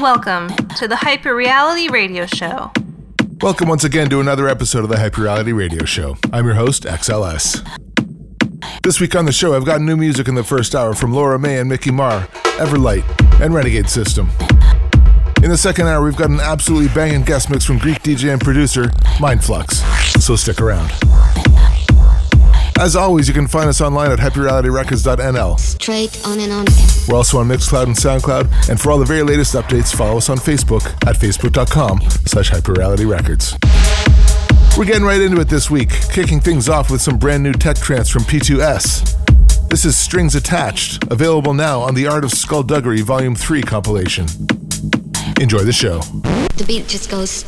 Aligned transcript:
Welcome 0.00 0.48
to 0.76 0.88
the 0.88 0.96
Hyper 0.96 1.34
Reality 1.34 1.88
Radio 1.88 2.24
Show. 2.24 2.72
Welcome 3.42 3.68
once 3.68 3.84
again 3.84 4.08
to 4.08 4.18
another 4.18 4.48
episode 4.48 4.82
of 4.82 4.88
the 4.88 4.98
Hyper 4.98 5.20
Reality 5.20 5.52
Radio 5.52 5.84
Show. 5.84 6.16
I'm 6.32 6.46
your 6.46 6.54
host, 6.54 6.84
XLS. 6.84 7.62
This 8.82 8.98
week 8.98 9.14
on 9.14 9.26
the 9.26 9.32
show, 9.32 9.54
I've 9.54 9.66
got 9.66 9.82
new 9.82 9.98
music 9.98 10.26
in 10.26 10.36
the 10.36 10.42
first 10.42 10.74
hour 10.74 10.94
from 10.94 11.12
Laura 11.12 11.38
May 11.38 11.58
and 11.58 11.68
Mickey 11.68 11.90
Marr, 11.90 12.22
Everlight, 12.56 13.04
and 13.42 13.52
Renegade 13.52 13.90
System. 13.90 14.30
In 15.42 15.50
the 15.50 15.58
second 15.58 15.86
hour, 15.86 16.02
we've 16.02 16.16
got 16.16 16.30
an 16.30 16.40
absolutely 16.40 16.88
banging 16.94 17.22
guest 17.22 17.50
mix 17.50 17.66
from 17.66 17.76
Greek 17.76 17.98
DJ 17.98 18.32
and 18.32 18.40
producer 18.40 18.84
Mindflux, 19.18 19.82
so 20.18 20.34
stick 20.34 20.62
around. 20.62 20.90
As 22.80 22.96
always, 22.96 23.28
you 23.28 23.34
can 23.34 23.46
find 23.46 23.68
us 23.68 23.82
online 23.82 24.10
at 24.10 24.18
hyperrealityrecords.nl. 24.18 25.60
Straight 25.60 26.26
on 26.26 26.40
and 26.40 26.50
on. 26.50 26.64
We're 27.06 27.16
also 27.16 27.36
on 27.36 27.46
Mixcloud 27.46 27.84
and 27.84 27.94
SoundCloud, 27.94 28.70
and 28.70 28.80
for 28.80 28.90
all 28.90 28.98
the 28.98 29.04
very 29.04 29.22
latest 29.22 29.54
updates, 29.54 29.94
follow 29.94 30.16
us 30.16 30.30
on 30.30 30.38
Facebook 30.38 30.86
at 31.06 31.14
facebook.com 31.14 32.00
slash 32.24 32.50
hyperrealityrecords. 32.50 34.78
We're 34.78 34.86
getting 34.86 35.02
right 35.02 35.20
into 35.20 35.38
it 35.42 35.48
this 35.48 35.70
week, 35.70 35.90
kicking 36.10 36.40
things 36.40 36.70
off 36.70 36.90
with 36.90 37.02
some 37.02 37.18
brand 37.18 37.42
new 37.42 37.52
tech 37.52 37.76
trance 37.76 38.08
from 38.08 38.22
P2S. 38.22 39.68
This 39.68 39.84
is 39.84 39.98
Strings 39.98 40.34
Attached, 40.34 41.04
available 41.12 41.52
now 41.52 41.80
on 41.80 41.94
the 41.94 42.06
Art 42.06 42.24
of 42.24 42.30
Skullduggery 42.30 43.02
Volume 43.02 43.34
3 43.34 43.60
compilation. 43.60 44.26
Enjoy 45.40 45.64
the 45.64 45.72
show. 45.72 46.00
The 46.56 46.64
beat 46.66 46.86
just 46.88 47.10
goes. 47.10 47.44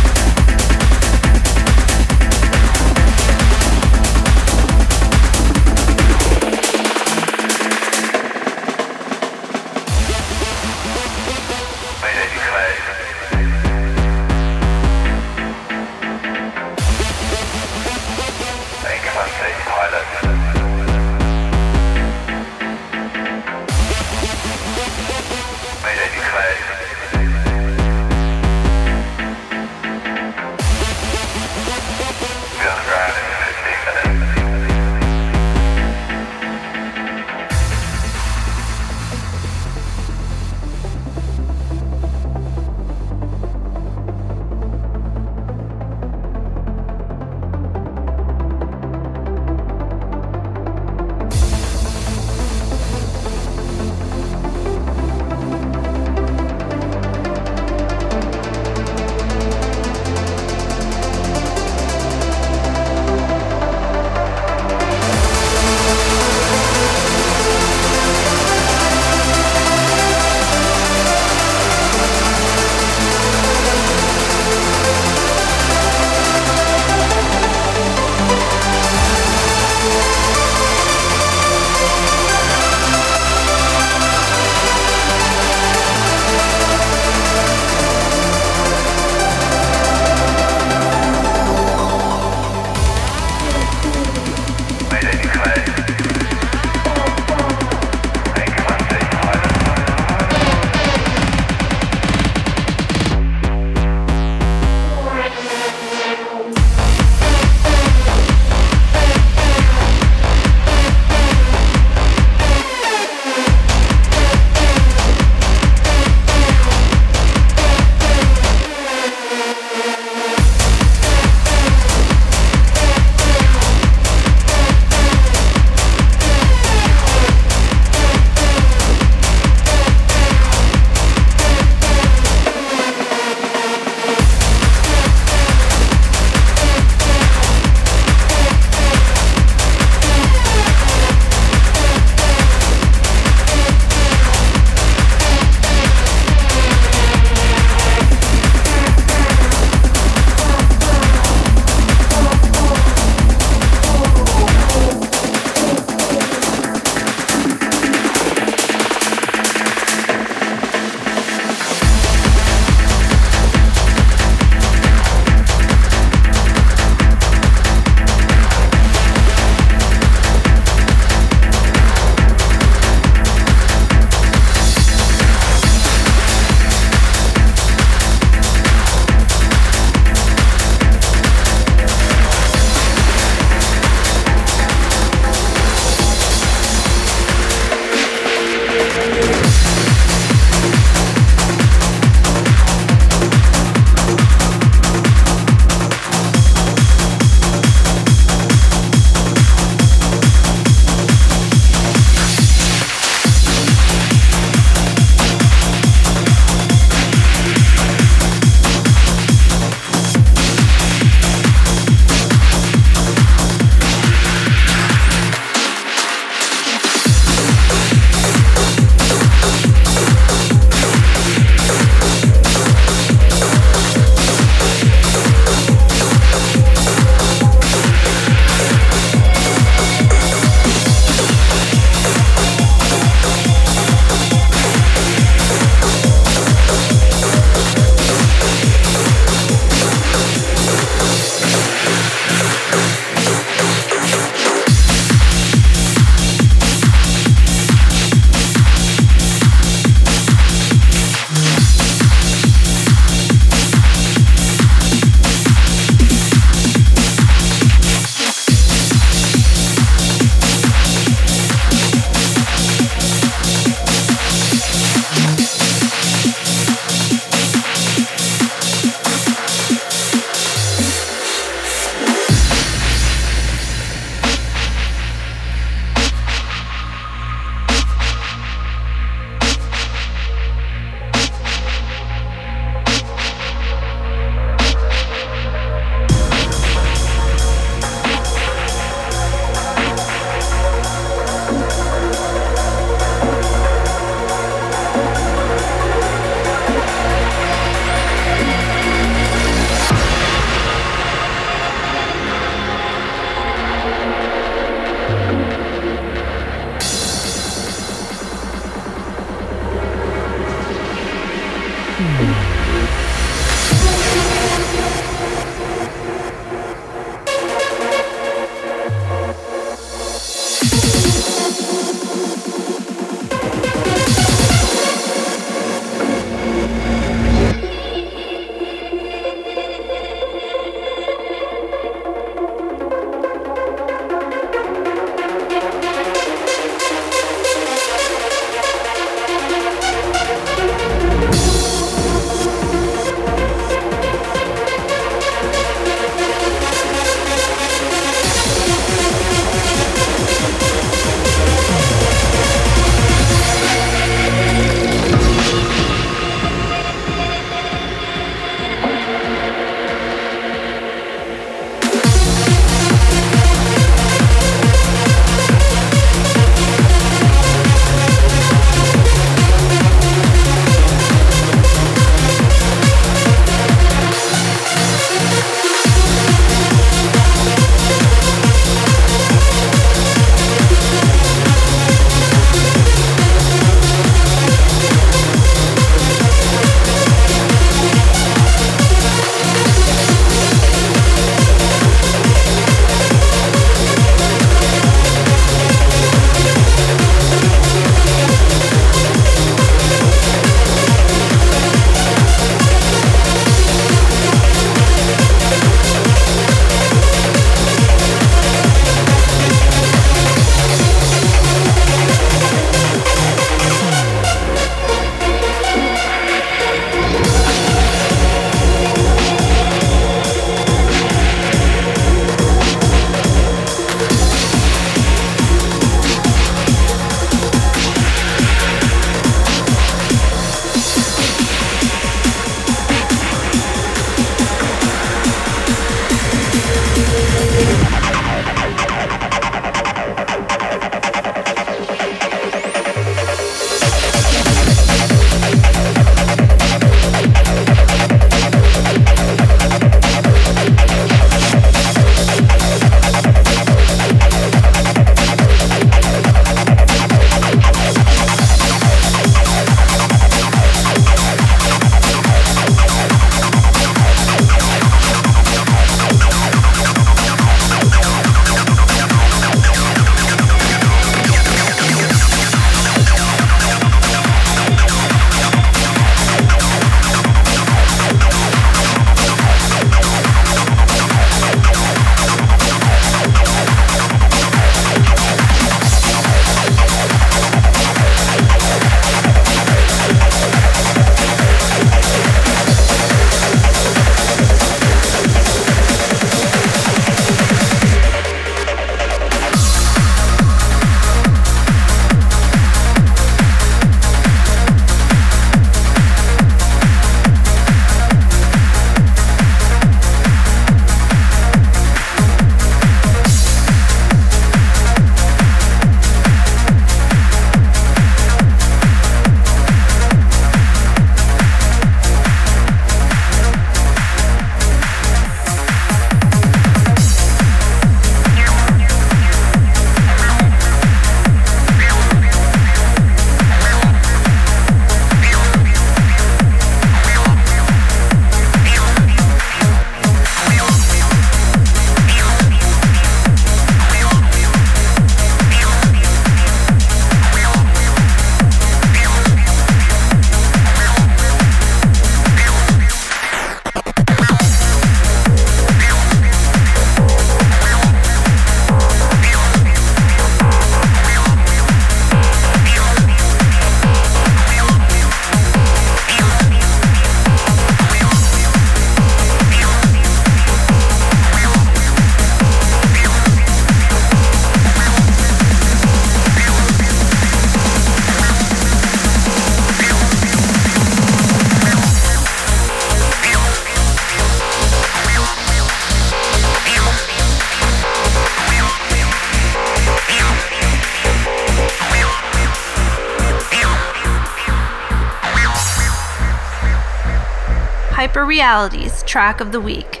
Realities 598.32 599.02
track 599.02 599.42
of 599.42 599.52
the 599.52 599.60
week. 599.60 600.00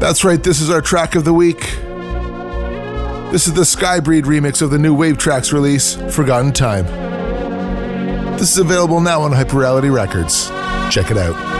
That's 0.00 0.24
right, 0.24 0.42
this 0.42 0.58
is 0.58 0.70
our 0.70 0.80
track 0.80 1.14
of 1.14 1.26
the 1.26 1.34
week. 1.34 1.60
This 3.30 3.46
is 3.46 3.52
the 3.52 3.60
Skybreed 3.60 4.22
remix 4.22 4.62
of 4.62 4.70
the 4.70 4.78
new 4.78 4.94
Wave 4.94 5.18
Tracks 5.18 5.52
release, 5.52 5.96
Forgotten 6.14 6.52
Time. 6.52 6.86
This 8.38 8.52
is 8.52 8.56
available 8.56 9.02
now 9.02 9.20
on 9.20 9.32
Hyperreality 9.32 9.92
Records. 9.92 10.48
Check 10.90 11.10
it 11.10 11.18
out. 11.18 11.57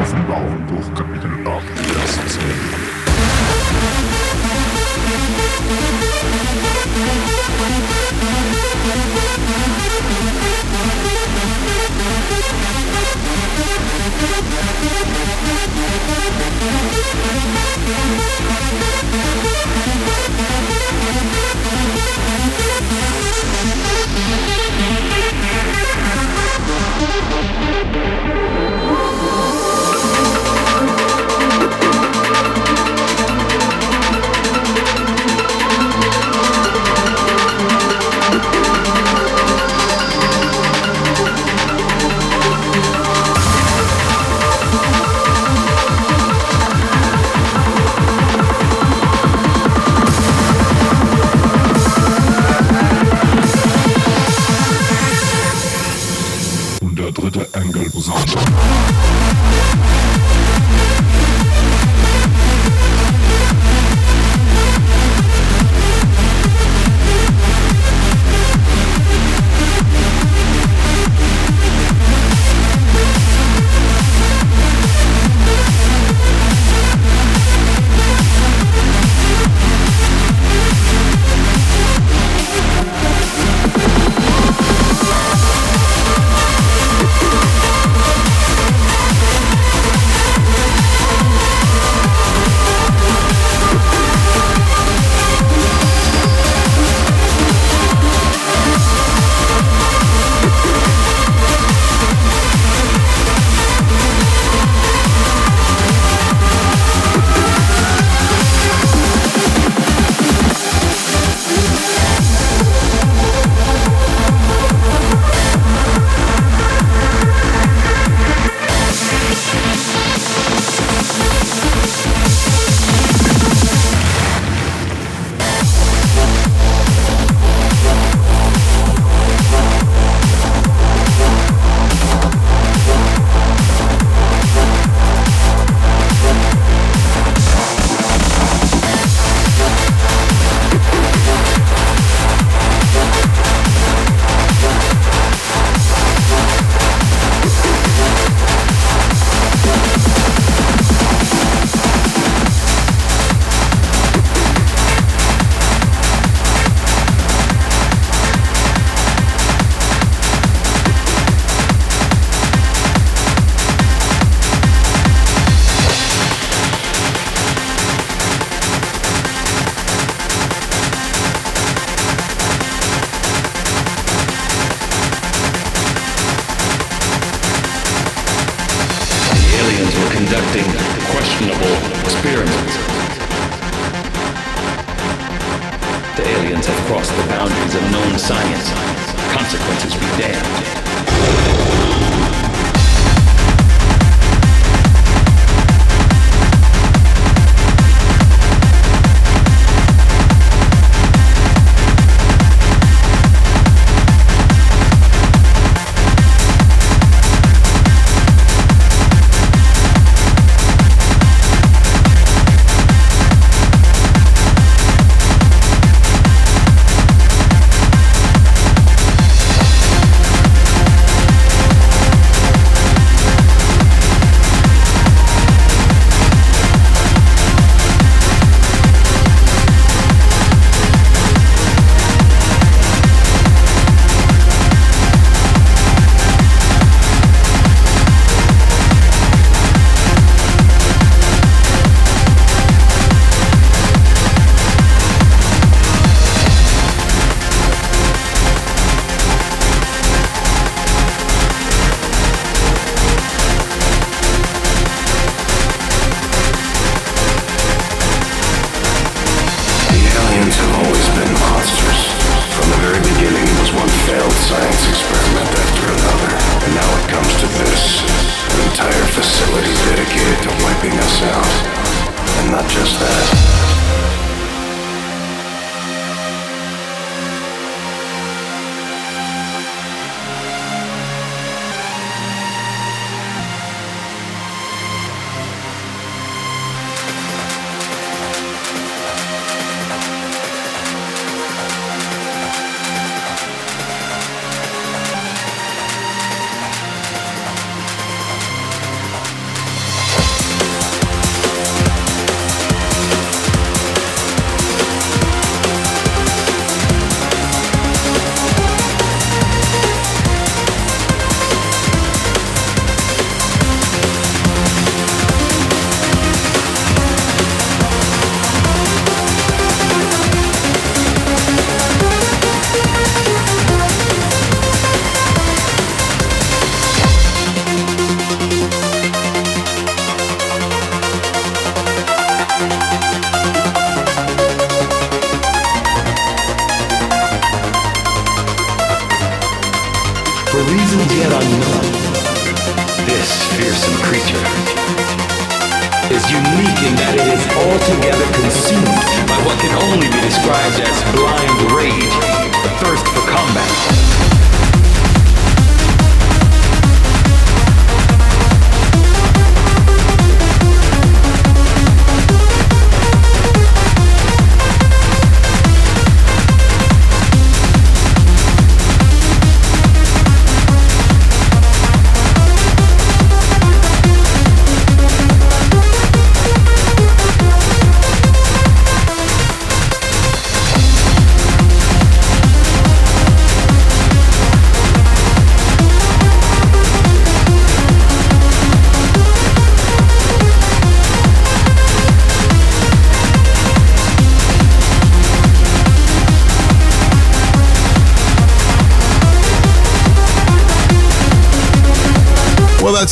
Offenbarung 0.00 0.66
Buch 0.66 0.94
Kapitel 0.94 1.30
8, 1.46 1.62
Vers 1.78 2.18
10. 2.34 2.40
Und 28.82 29.79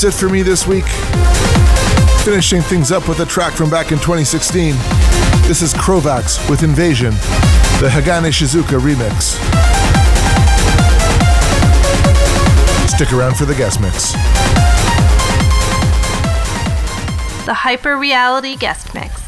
that's 0.01 0.15
it 0.15 0.21
for 0.21 0.33
me 0.33 0.43
this 0.43 0.65
week. 0.65 0.85
Finishing 2.23 2.63
things 2.63 2.93
up 2.93 3.09
with 3.09 3.19
a 3.19 3.27
track 3.27 3.53
from 3.55 3.69
back 3.69 3.91
in 3.91 3.99
2016. 3.99 4.77
This 5.49 5.61
is 5.61 5.75
Krovax 5.75 6.49
with 6.49 6.63
Invasion, 6.63 7.11
the 7.81 7.89
Hagane 7.91 8.31
Shizuka 8.31 8.79
remix. 8.79 9.35
Stick 12.89 13.13
around 13.13 13.37
for 13.37 13.45
the 13.45 13.57
guest 13.57 13.81
mix. 13.81 14.13
The 17.45 17.55
Hyper 17.55 17.97
Reality 17.97 18.55
Guest 18.55 18.95
Mix. 18.95 19.21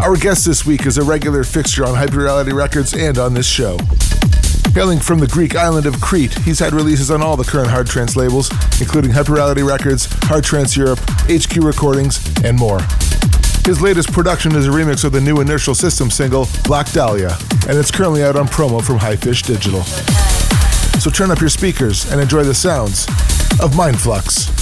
Our 0.00 0.16
guest 0.16 0.46
this 0.46 0.66
week 0.66 0.86
is 0.86 0.98
a 0.98 1.04
regular 1.04 1.44
fixture 1.44 1.84
on 1.84 1.94
Hyperreality 1.94 2.52
Records 2.52 2.92
and 2.92 3.16
on 3.16 3.34
this 3.34 3.46
show. 3.46 3.78
Hailing 4.72 5.00
from 5.00 5.18
the 5.18 5.26
Greek 5.26 5.56
island 5.56 5.84
of 5.84 6.00
Crete, 6.00 6.32
he's 6.38 6.60
had 6.60 6.72
releases 6.72 7.10
on 7.10 7.22
all 7.22 7.36
the 7.36 7.44
current 7.44 7.68
hard 7.68 7.88
trance 7.88 8.14
labels, 8.14 8.50
including 8.80 9.10
Hyperreality 9.10 9.66
Records, 9.66 10.06
Hard 10.22 10.44
Trance 10.44 10.76
Europe, 10.76 11.00
HQ 11.28 11.56
Recordings, 11.56 12.24
and 12.44 12.56
more. 12.56 12.78
His 13.64 13.82
latest 13.82 14.12
production 14.12 14.54
is 14.54 14.68
a 14.68 14.70
remix 14.70 15.04
of 15.04 15.10
the 15.10 15.20
new 15.20 15.40
Inertial 15.40 15.74
System 15.74 16.08
single, 16.08 16.46
Black 16.64 16.90
Dahlia, 16.92 17.36
and 17.68 17.76
it's 17.76 17.90
currently 17.90 18.22
out 18.22 18.36
on 18.36 18.46
promo 18.46 18.82
from 18.82 18.98
Highfish 18.98 19.42
Digital. 19.42 19.82
So 21.00 21.10
turn 21.10 21.32
up 21.32 21.40
your 21.40 21.50
speakers 21.50 22.10
and 22.10 22.20
enjoy 22.20 22.44
the 22.44 22.54
sounds 22.54 23.06
of 23.60 23.72
Mindflux. 23.72 24.59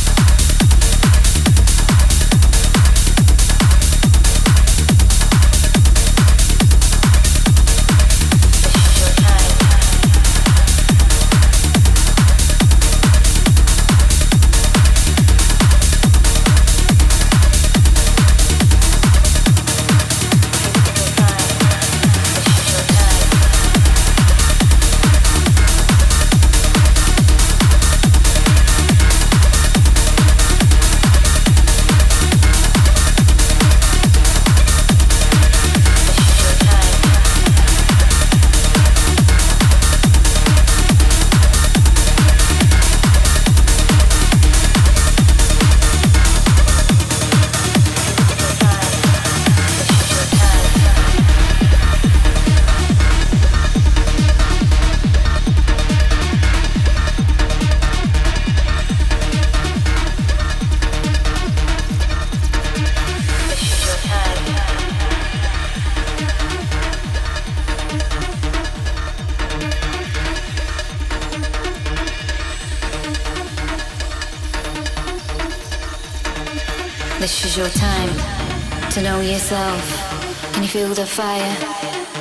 Feel 80.69 80.95
the 80.95 81.07
fire. 81.07 81.57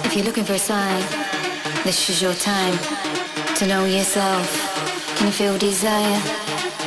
If 0.06 0.16
you're 0.16 0.24
looking 0.24 0.46
for 0.46 0.54
a 0.54 0.58
sign, 0.58 1.02
this 1.84 2.10
is 2.10 2.22
your 2.22 2.34
time 2.34 2.78
to 3.58 3.68
know 3.68 3.84
yourself. 3.84 4.48
Can 5.18 5.28
you 5.28 5.34
feel 5.34 5.58
desire? 5.58 6.20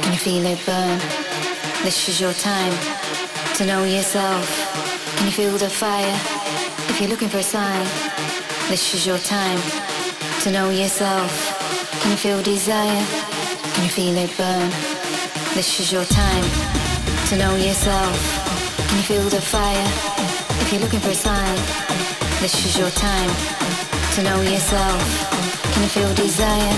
Can 0.03 0.13
you 0.15 0.19
feel 0.19 0.45
it 0.47 0.59
burn? 0.65 0.99
This 1.85 2.09
is 2.09 2.19
your 2.19 2.33
time 2.33 2.73
to 3.57 3.67
know 3.67 3.85
yourself. 3.85 4.47
Can 5.17 5.27
you 5.27 5.33
feel 5.33 5.59
the 5.59 5.69
fire? 5.69 6.17
If 6.89 6.99
you're 6.99 7.11
looking 7.11 7.29
for 7.29 7.39
a 7.39 7.43
sign, 7.43 7.87
this 8.71 8.95
is 8.95 9.07
your 9.07 9.19
time 9.19 9.61
to 10.43 10.51
know 10.51 10.71
yourself. 10.71 11.31
Can 12.01 12.11
you 12.13 12.17
feel 12.17 12.43
desire? 12.43 13.05
Can 13.75 13.85
you 13.85 13.91
feel 13.91 14.17
it 14.17 14.33
burn? 14.39 14.71
This 15.55 15.79
is 15.79 15.93
your 15.93 16.07
time 16.07 16.47
to 17.29 17.37
know 17.37 17.55
yourself. 17.57 18.17
Can 18.89 18.97
you 18.97 19.05
feel 19.05 19.29
the 19.29 19.43
fire? 19.43 20.20
If 20.71 20.79
you're 20.79 20.87
looking 20.87 21.01
for 21.01 21.11
a 21.11 21.19
sign, 21.19 21.57
this 22.39 22.55
is 22.65 22.79
your 22.79 22.91
time 22.91 23.27
to 24.15 24.23
know 24.23 24.41
yourself. 24.41 25.03
Can 25.75 25.83
you 25.83 25.89
feel 25.91 26.15
desire? 26.15 26.75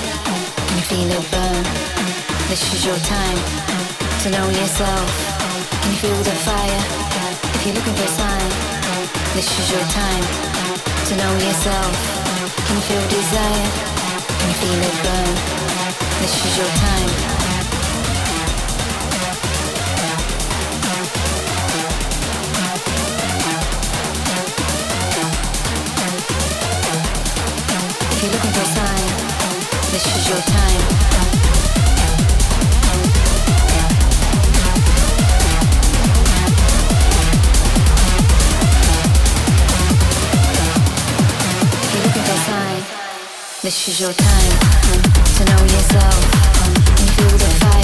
Can 0.65 0.77
you 0.81 0.87
feel 0.89 1.13
it 1.13 1.21
burn? 1.29 1.61
This 2.49 2.65
is 2.73 2.87
your 2.89 2.97
time 3.05 3.37
to 4.25 4.31
know 4.33 4.49
yourself. 4.49 5.09
Can 5.85 5.93
you 5.93 6.01
feel 6.01 6.17
the 6.25 6.33
fire? 6.41 6.83
If 7.53 7.67
you're 7.69 7.77
looking 7.77 7.93
for 7.93 8.09
a 8.09 8.15
sign, 8.17 8.49
this 9.37 9.53
is 9.61 9.69
your 9.69 9.85
time 9.93 10.25
to 10.25 11.13
know 11.21 11.33
yourself. 11.45 11.93
Can 12.65 12.77
you 12.81 12.85
feel 12.89 13.05
desire? 13.13 13.69
Can 14.41 14.49
you 14.49 14.57
feel 14.57 14.81
it 14.89 14.97
burn? 15.05 15.33
This 16.25 16.33
is 16.33 16.57
your 16.57 16.73
time 16.81 17.42
this 43.63 43.89
is 43.89 44.01
your 44.01 44.13
time. 44.13 44.59
To 45.37 45.45
know 45.45 45.63
yourself 45.63 46.25
and 46.63 47.11
feel 47.11 47.39
the 47.39 47.47
fire. 47.61 47.82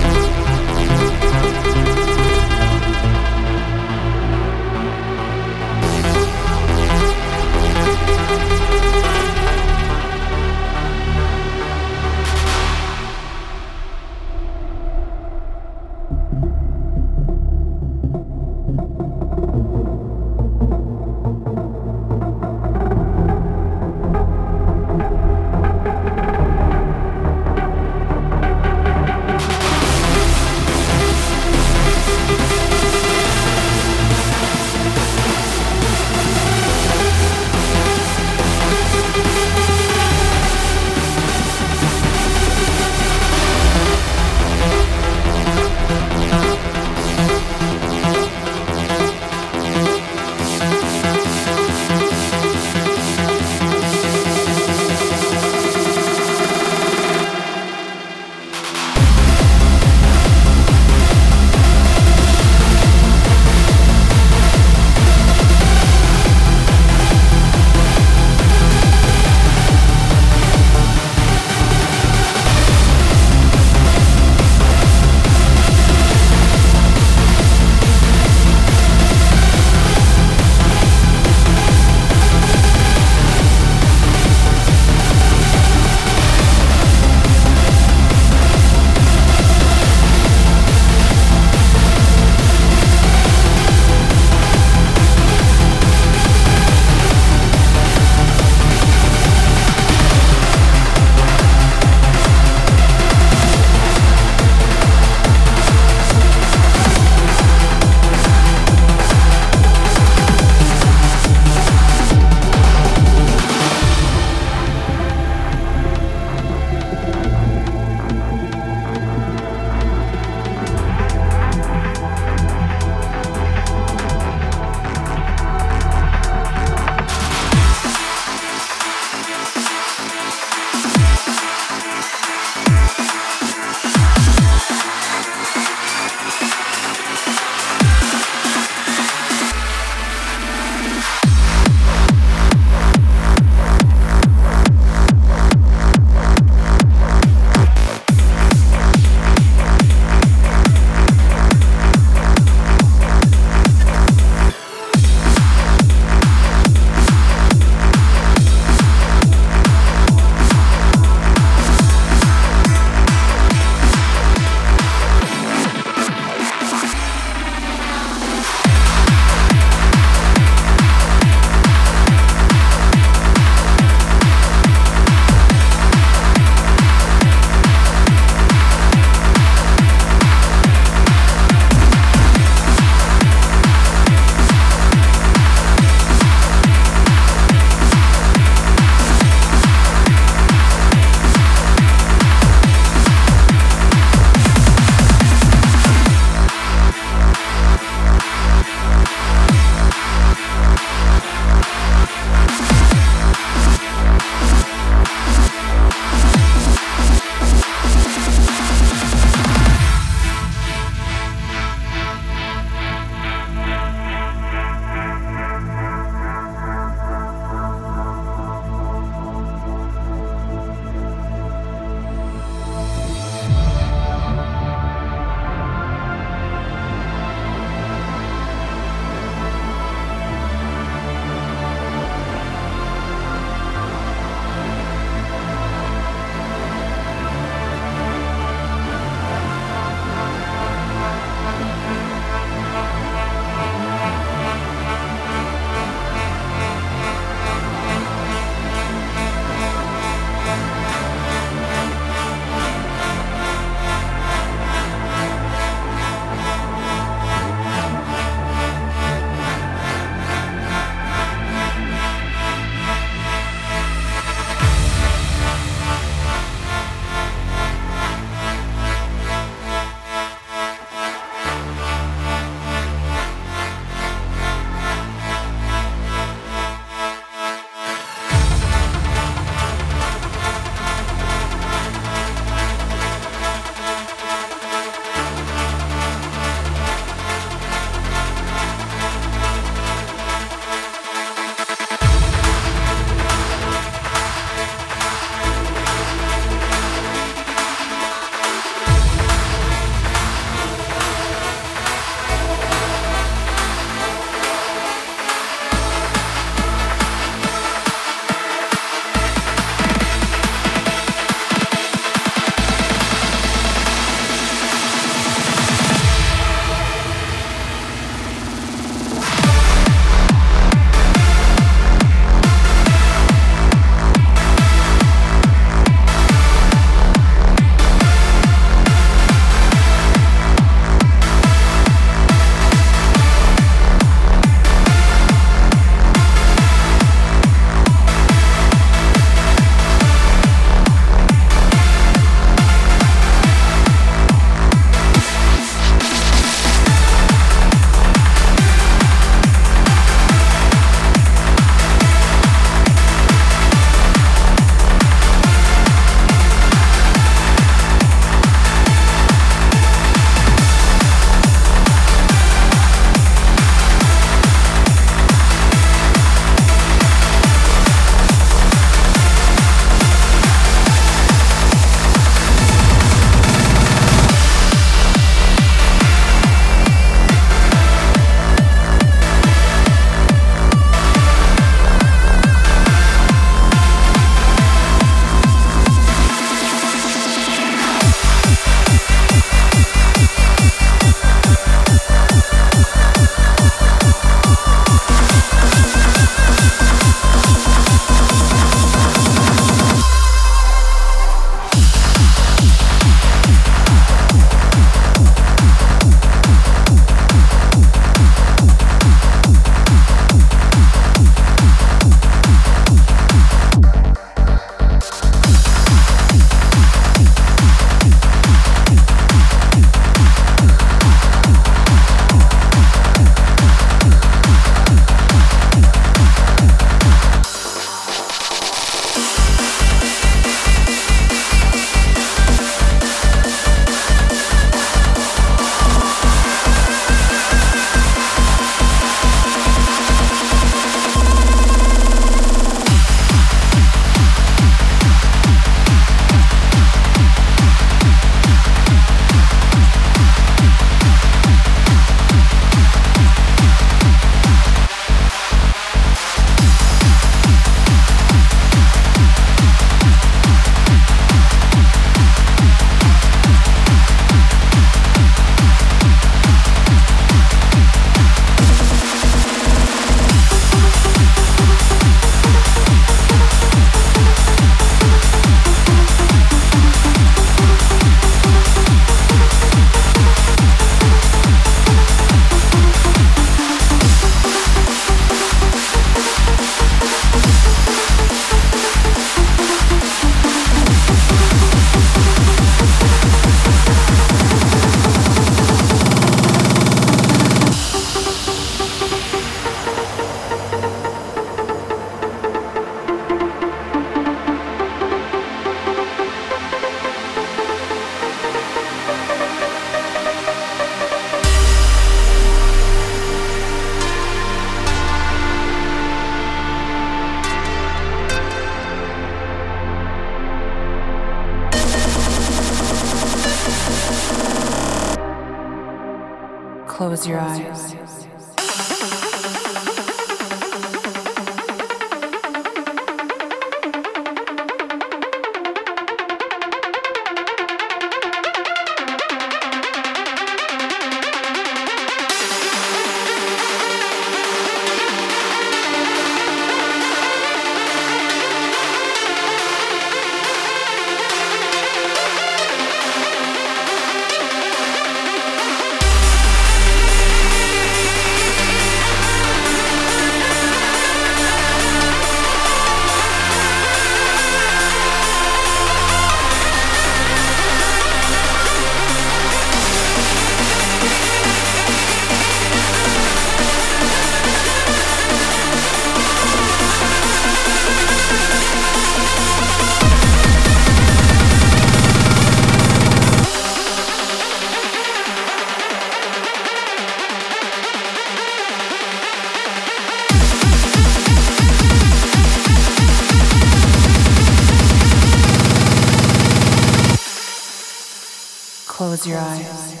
Close 599.01 599.25
your 599.25 599.39
eyes. 599.39 600.00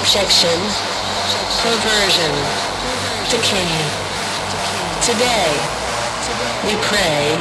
Objection. 0.00 0.58
Perversion. 1.62 2.34
Decay. 3.28 3.70
Today. 5.02 5.52
We 6.64 6.74
pray. 6.88 7.38